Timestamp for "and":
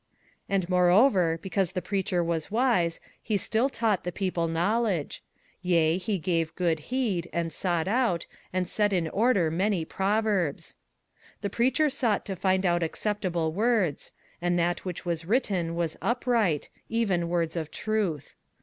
0.49-0.69, 7.31-7.53, 8.51-8.67, 14.41-14.57